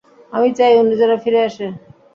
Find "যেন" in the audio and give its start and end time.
1.01-1.11